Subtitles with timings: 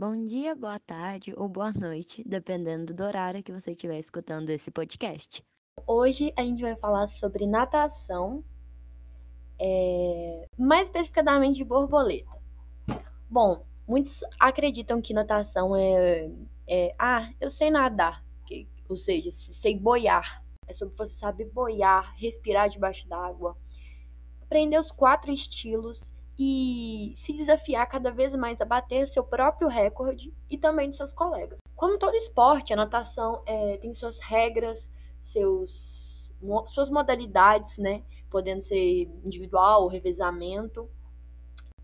[0.00, 4.70] Bom dia, boa tarde ou boa noite, dependendo do horário que você estiver escutando esse
[4.70, 5.42] podcast.
[5.88, 8.44] Hoje a gente vai falar sobre natação,
[9.60, 10.46] é...
[10.56, 12.30] mais especificamente de borboleta.
[13.28, 16.30] Bom, muitos acreditam que natação é,
[16.68, 20.44] é ah, eu sei nadar, que, ou seja, sei boiar.
[20.68, 23.58] É sobre você saber boiar, respirar debaixo d'água,
[24.42, 30.32] aprender os quatro estilos e se desafiar cada vez mais a bater seu próprio recorde
[30.48, 31.58] e também de seus colegas.
[31.74, 36.32] Como todo esporte, a natação é, tem suas regras, seus,
[36.66, 38.04] suas modalidades, né?
[38.30, 40.88] Podendo ser individual, revezamento.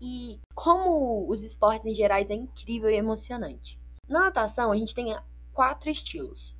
[0.00, 3.78] E como os esportes em gerais é incrível e emocionante.
[4.08, 5.16] Na natação, a gente tem
[5.52, 6.56] quatro estilos.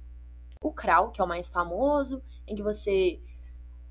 [0.63, 3.21] O crawl, que é o mais famoso, em que você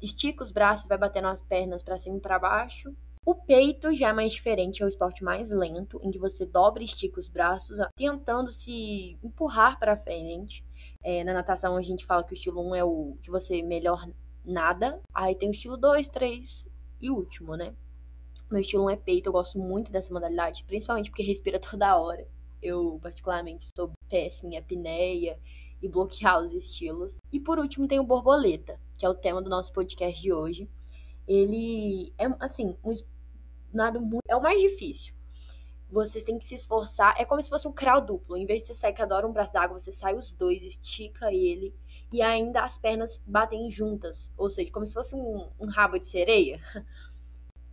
[0.01, 2.95] estica os braços e vai batendo as pernas para cima e para baixo.
[3.25, 6.81] O peito já é mais diferente, é o esporte mais lento, em que você dobra
[6.81, 10.63] e estica os braços, tentando se empurrar para frente.
[11.03, 14.07] É, na natação a gente fala que o estilo 1 é o que você melhor
[14.43, 15.01] nada.
[15.13, 16.67] Aí tem o estilo 2, 3
[17.01, 17.75] e último, né?
[18.49, 22.27] Meu estilo 1 é peito, eu gosto muito dessa modalidade, principalmente porque respira toda hora.
[22.61, 25.39] Eu, particularmente, sou péssima em apneia
[25.81, 27.19] e bloquear os estilos.
[27.31, 30.69] E por último tem o borboleta, que é o tema do nosso podcast de hoje.
[31.29, 32.91] Ele é, assim, um
[34.01, 34.23] muito.
[34.27, 35.13] É o mais difícil.
[35.87, 37.13] Vocês têm que se esforçar.
[37.19, 38.35] É como se fosse um crawl duplo.
[38.35, 41.31] Em vez de você sair cada hora um braço d'água, você sai os dois, estica
[41.31, 41.71] ele.
[42.11, 44.31] E ainda as pernas batem juntas.
[44.35, 46.59] Ou seja, como se fosse um, um rabo de sereia.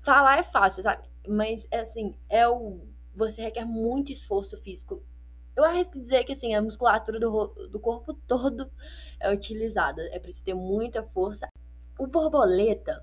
[0.04, 1.08] Falar é fácil, sabe?
[1.26, 2.86] Mas, é assim, é o.
[3.14, 5.02] Você requer muito esforço físico.
[5.56, 8.70] Eu arrisco dizer que, assim, a musculatura do, do corpo todo
[9.18, 10.02] é utilizada.
[10.12, 11.48] É preciso ter muita força.
[11.98, 13.02] O borboleta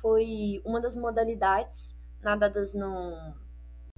[0.00, 3.34] foi uma das modalidades nadadas no,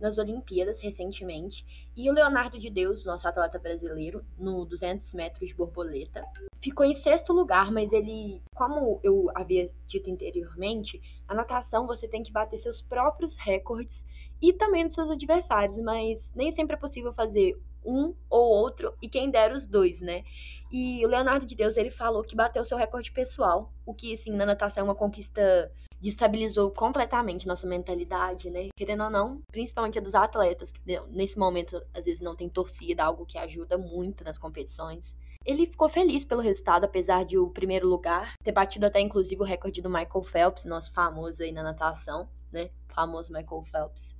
[0.00, 1.64] nas Olimpíadas recentemente.
[1.96, 6.24] E o Leonardo de Deus, nosso atleta brasileiro, no 200 metros de borboleta,
[6.60, 12.22] ficou em sexto lugar, mas ele, como eu havia dito anteriormente, a natação você tem
[12.22, 14.04] que bater seus próprios recordes
[14.40, 19.08] e também dos seus adversários, mas nem sempre é possível fazer um ou outro e
[19.08, 20.24] quem dera os dois, né?
[20.70, 24.30] E o Leonardo de Deus, ele falou que bateu seu recorde pessoal, o que, assim,
[24.30, 25.70] na natação é uma conquista
[26.00, 28.68] destabilizou completamente nossa mentalidade, né?
[28.74, 30.80] Querendo ou não, principalmente a dos atletas, que
[31.10, 35.16] nesse momento às vezes não tem torcida, algo que ajuda muito nas competições.
[35.44, 39.44] Ele ficou feliz pelo resultado, apesar de o primeiro lugar ter batido até inclusive o
[39.44, 42.70] recorde do Michael Phelps, nosso famoso aí na natação, né?
[42.88, 44.14] O famoso Michael Phelps.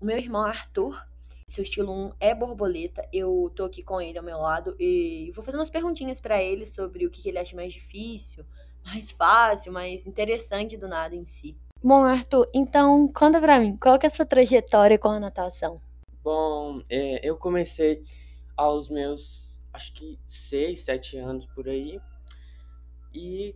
[0.00, 1.00] O meu irmão Arthur,
[1.46, 3.06] seu estilo 1 é borboleta.
[3.12, 6.66] Eu tô aqui com ele ao meu lado e vou fazer umas perguntinhas para ele
[6.66, 8.44] sobre o que ele acha mais difícil,
[8.84, 11.56] mais fácil, mais interessante do nada em si.
[11.82, 15.80] Bom, Arthur, então conta pra mim, qual que é a sua trajetória com a natação?
[16.22, 18.00] Bom, é, eu comecei
[18.56, 22.00] aos meus, acho que 6, 7 anos por aí.
[23.12, 23.54] E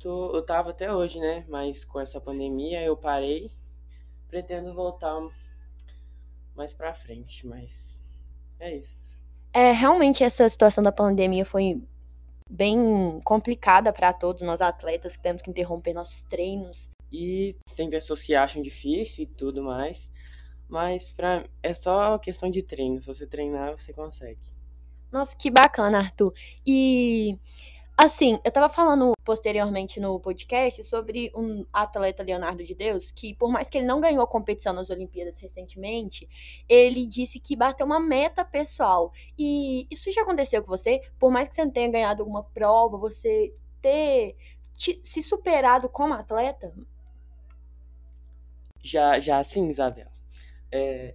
[0.00, 1.44] tô, eu tava até hoje, né?
[1.48, 3.50] Mas com essa pandemia eu parei.
[4.28, 5.16] Pretendo voltar
[6.54, 8.02] mais pra frente, mas
[8.58, 9.18] é isso.
[9.52, 11.80] É, realmente essa situação da pandemia foi
[12.50, 16.90] bem complicada para todos nós atletas que temos que interromper nossos treinos.
[17.12, 20.10] E tem pessoas que acham difícil e tudo mais,
[20.68, 23.00] mas pra, é só questão de treino.
[23.00, 24.40] Se você treinar, você consegue.
[25.12, 26.34] Nossa, que bacana, Arthur.
[26.66, 27.38] E
[27.96, 33.48] Assim, eu tava falando posteriormente no podcast sobre um atleta Leonardo de Deus, que por
[33.48, 36.28] mais que ele não ganhou a competição nas Olimpíadas recentemente,
[36.68, 39.12] ele disse que bateu uma meta pessoal.
[39.38, 41.00] E isso já aconteceu com você?
[41.20, 44.36] Por mais que você não tenha ganhado alguma prova, você ter
[44.76, 46.74] te, se superado como atleta?
[48.82, 50.08] Já, já sim, Isabel.
[50.70, 51.14] É,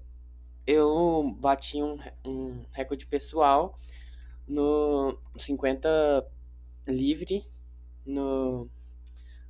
[0.66, 3.76] eu bati um, um recorde pessoal
[4.48, 6.39] no 50
[6.88, 7.46] livre
[8.06, 8.70] no,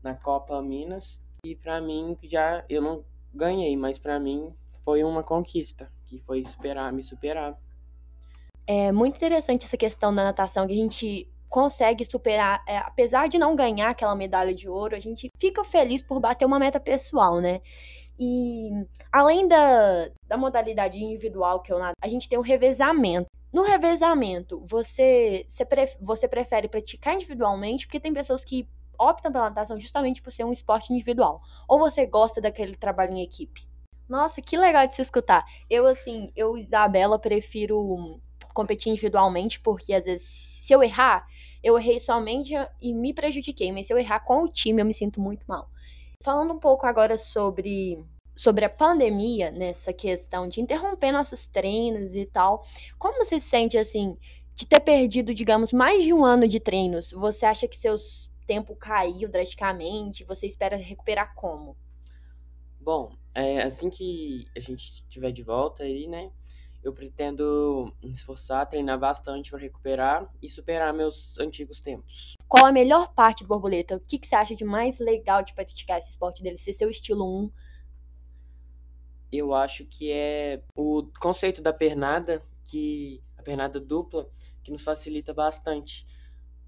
[0.03, 4.53] na Copa Minas e para mim já eu não ganhei, mas para mim
[4.83, 7.57] foi uma conquista, que foi superar, me superar.
[8.65, 13.39] É muito interessante essa questão da natação que a gente consegue superar, é, apesar de
[13.39, 17.41] não ganhar aquela medalha de ouro, a gente fica feliz por bater uma meta pessoal,
[17.41, 17.61] né?
[18.19, 18.69] E
[19.11, 23.27] além da, da modalidade individual que eu nado, a gente tem o revezamento.
[23.51, 25.65] No revezamento, você, você,
[25.99, 30.51] você prefere praticar individualmente, porque tem pessoas que optam pela natação justamente por ser um
[30.51, 31.41] esporte individual.
[31.67, 33.63] Ou você gosta daquele trabalho em equipe?
[34.07, 35.45] Nossa, que legal de se escutar.
[35.69, 38.19] Eu, assim, eu, Isabela, prefiro
[38.53, 41.25] competir individualmente, porque às vezes, se eu errar,
[41.63, 44.93] eu errei somente e me prejudiquei, mas se eu errar com o time, eu me
[44.93, 45.69] sinto muito mal.
[46.21, 48.03] Falando um pouco agora sobre
[48.39, 52.63] sobre a pandemia, nessa questão de interromper nossos treinos e tal,
[52.97, 54.17] como você se sente assim,
[54.55, 57.11] de ter perdido, digamos, mais de um ano de treinos?
[57.11, 57.95] Você acha que seu
[58.47, 60.23] tempo caiu drasticamente?
[60.23, 61.75] Você espera recuperar como?
[62.79, 66.31] Bom, é, assim que a gente estiver de volta aí, né?
[66.81, 72.35] Eu pretendo me esforçar, treinar bastante para recuperar e superar meus antigos tempos.
[72.47, 73.97] Qual a melhor parte do borboleta?
[73.97, 76.57] O que, que você acha de mais legal de praticar esse esporte dele?
[76.57, 77.51] Ser seu estilo 1?
[79.31, 84.27] Eu acho que é o conceito da pernada, que a pernada dupla,
[84.63, 86.05] que nos facilita bastante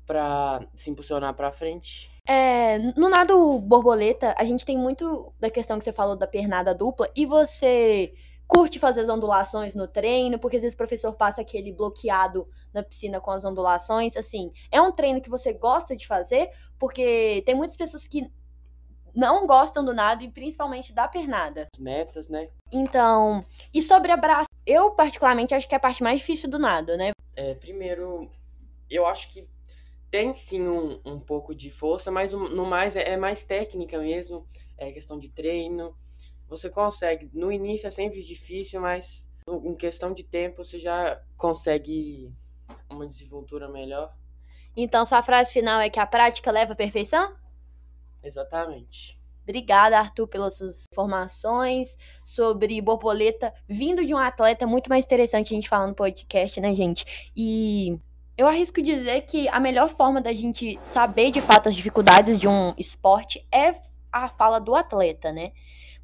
[0.05, 2.09] para se impulsionar para frente.
[2.27, 6.73] É, no nado borboleta, a gente tem muito da questão que você falou da pernada
[6.73, 8.13] dupla e você
[8.47, 12.83] curte fazer as ondulações no treino, porque às vezes o professor passa aquele bloqueado na
[12.83, 14.17] piscina com as ondulações.
[14.17, 18.29] Assim, é um treino que você gosta de fazer, porque tem muitas pessoas que
[19.15, 21.67] não gostam do nado e principalmente da pernada.
[21.77, 22.49] Metas, né?
[22.71, 26.95] Então, e sobre abraço, eu particularmente acho que é a parte mais difícil do nado,
[26.97, 27.11] né?
[27.35, 28.29] É, primeiro,
[28.89, 29.47] eu acho que
[30.09, 34.45] tem sim um, um pouco de força, mas no mais é, é mais técnica mesmo,
[34.77, 35.95] é questão de treino
[36.51, 37.29] você consegue.
[37.33, 42.29] No início é sempre difícil, mas em questão de tempo você já consegue
[42.89, 44.13] uma desenvoltura melhor.
[44.75, 47.33] Então, sua frase final é que a prática leva à perfeição?
[48.23, 49.19] Exatamente.
[49.43, 55.55] Obrigada, Arthur, pelas suas informações sobre borboleta vindo de um atleta muito mais interessante a
[55.55, 57.31] gente falar no podcast, né, gente?
[57.35, 57.99] E
[58.37, 62.47] eu arrisco dizer que a melhor forma da gente saber de fato as dificuldades de
[62.47, 63.75] um esporte é
[64.11, 65.51] a fala do atleta, né?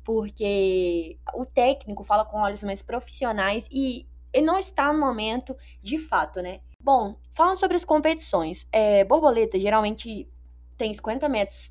[0.08, 5.54] porque o técnico fala com olhos mais profissionais e ele não está no momento
[5.84, 6.62] de fato, né?
[6.82, 10.26] Bom, falando sobre as competições, é, borboleta geralmente
[10.78, 11.70] tem 50 metros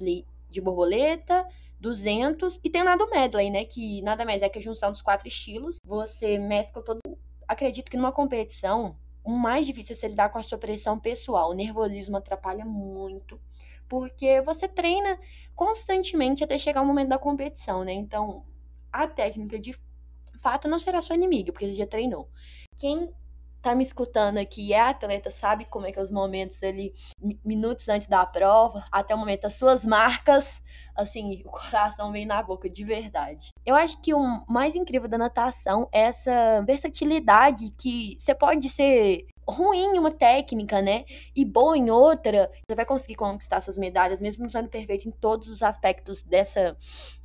[0.56, 1.47] de borboleta,
[1.79, 3.64] 200 e tem nada medley, né?
[3.64, 5.76] Que nada mais é que a junção dos quatro estilos.
[5.85, 7.00] Você mescla todo.
[7.47, 11.50] Acredito que numa competição, o mais difícil é se lidar com a sua pressão pessoal.
[11.50, 13.41] O nervosismo atrapalha muito
[13.88, 15.19] porque você treina
[15.55, 17.93] constantemente até chegar o momento da competição, né?
[17.93, 18.44] Então,
[18.93, 19.75] a técnica de
[20.41, 22.29] fato não será sua inimiga, porque você já treinou.
[22.76, 23.11] Quem
[23.66, 26.94] tá me escutando aqui é atleta, sabe como é que é os momentos ali,
[27.44, 30.62] minutos antes da prova, até o momento das suas marcas,
[30.94, 33.52] assim, o coração vem na boca de verdade.
[33.64, 39.26] Eu acho que o mais incrível da natação é essa versatilidade que você pode ser
[39.48, 41.04] ruim em uma técnica, né?
[41.34, 45.12] E boa em outra, você vai conseguir conquistar suas medalhas, mesmo não sendo perfeito em
[45.12, 46.76] todos os aspectos dessa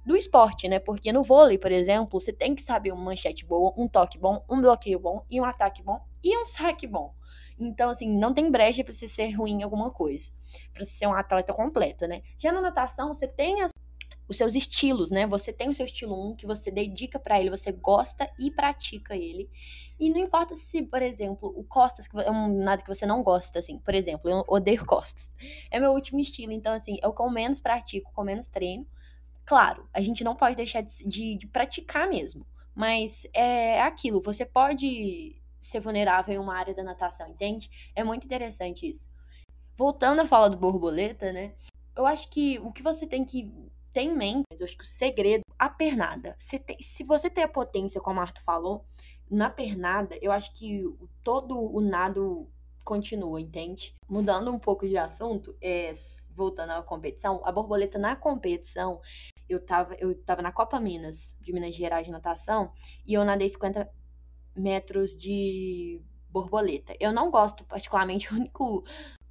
[0.06, 0.80] do esporte, né?
[0.80, 4.44] Porque no vôlei, por exemplo, você tem que saber uma manchete boa, um toque bom,
[4.50, 7.14] um bloqueio bom e um ataque bom e um saque bom.
[7.60, 10.32] Então, assim, não tem brecha para você ser ruim em alguma coisa,
[10.74, 12.22] para você ser um atleta completo, né?
[12.38, 13.72] Já na natação, você tem as
[14.32, 15.28] os seus estilos, né?
[15.28, 19.16] Você tem o seu estilo 1 que você dedica para ele, você gosta e pratica
[19.16, 19.50] ele.
[20.02, 23.60] E não importa se, por exemplo, o costas é um nada que você não gosta,
[23.60, 23.78] assim.
[23.78, 25.36] Por exemplo, eu odeio costas.
[25.70, 28.88] É meu último estilo, então assim, que eu menos pratico, com menos treino.
[29.46, 32.48] Claro, a gente não pode deixar de, de, de praticar mesmo.
[32.74, 37.70] Mas é aquilo, você pode ser vulnerável em uma área da natação, entende?
[37.96, 39.08] É muito interessante isso.
[39.78, 41.54] Voltando à fala do borboleta, né?
[41.96, 43.54] Eu acho que o que você tem que
[43.94, 46.36] tem em mente, eu acho que o segredo, a pernada.
[46.40, 48.86] Se, se você tem a potência, como o Arthur falou,
[49.32, 50.84] na pernada, eu acho que
[51.24, 52.52] todo o nado
[52.84, 53.96] continua, entende?
[54.10, 55.92] Mudando um pouco de assunto, é,
[56.36, 59.00] voltando à competição, a borboleta na competição,
[59.48, 62.74] eu tava, eu tava na Copa Minas, de Minas Gerais de natação,
[63.06, 63.90] e eu nadei 50
[64.54, 66.94] metros de borboleta.
[67.00, 68.84] Eu não gosto particularmente, o único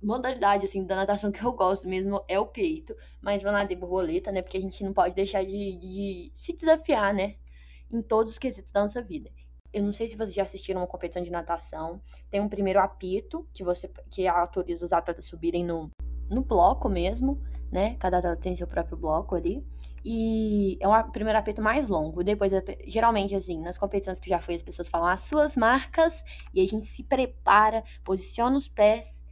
[0.02, 4.32] modalidade, assim, da natação que eu gosto mesmo é o peito, mas vou nadar borboleta,
[4.32, 4.40] né?
[4.40, 7.36] Porque a gente não pode deixar de, de se desafiar, né?
[7.90, 9.30] Em todos os quesitos da nossa vida.
[9.72, 12.00] Eu não sei se vocês já assistiram uma competição de natação.
[12.30, 15.90] Tem um primeiro apito que você que autoriza os atletas subirem no,
[16.28, 17.96] no bloco mesmo, né?
[17.98, 19.64] Cada atleta tem seu próprio bloco ali.
[20.04, 22.24] E é um primeiro apito mais longo.
[22.24, 22.52] Depois,
[22.86, 26.24] geralmente, assim, nas competições que já foi, as pessoas falam as suas marcas
[26.54, 29.22] e a gente se prepara, posiciona os pés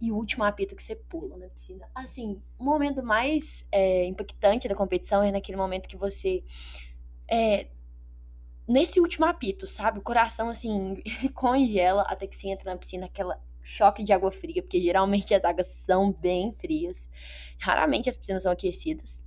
[0.00, 1.88] e o último apito que você pula na piscina.
[1.94, 6.42] Assim, o momento mais é, impactante da competição é naquele momento que você.
[7.30, 7.68] É,
[8.68, 9.98] nesse último apito, sabe?
[9.98, 11.02] O coração, assim,
[11.34, 15.44] congela até que você entra na piscina, aquela choque de água fria, porque geralmente as
[15.44, 17.08] águas são bem frias.
[17.58, 19.22] Raramente as piscinas são aquecidas.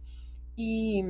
[0.58, 1.02] E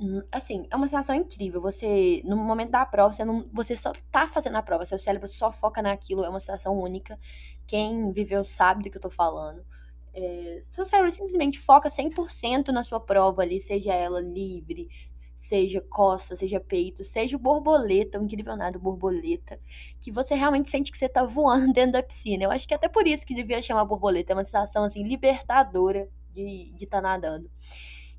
[0.00, 1.60] Hum, assim, é uma sensação incrível.
[1.60, 5.26] Você, no momento da prova, você, não, você só tá fazendo a prova, seu cérebro
[5.28, 7.18] só foca naquilo, é uma sensação única.
[7.66, 9.64] Quem viveu sabe do que eu tô falando.
[10.14, 14.88] É, seu cérebro simplesmente foca 100% na sua prova ali, seja ela livre,
[15.38, 19.58] seja costa, seja peito, seja o borboleta, o incrível borboleta,
[20.00, 22.44] que você realmente sente que você tá voando dentro da piscina.
[22.44, 25.04] Eu acho que é até por isso que devia chamar borboleta, é uma sensação assim
[25.04, 27.48] libertadora de estar tá nadando.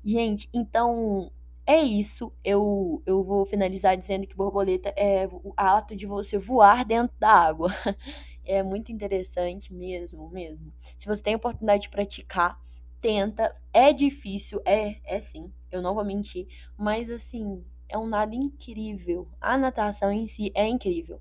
[0.02, 1.30] Gente, então
[1.66, 2.32] é isso.
[2.42, 7.30] Eu, eu vou finalizar dizendo que borboleta é o ato de você voar dentro da
[7.30, 7.68] água.
[8.42, 10.72] É muito interessante mesmo, mesmo.
[10.98, 12.58] Se você tem a oportunidade de praticar,
[13.00, 13.54] tenta.
[13.72, 15.52] É difícil, é, é sim.
[15.70, 19.28] Eu não vou mentir, mas assim, é um nado incrível.
[19.40, 21.20] A natação em si é incrível.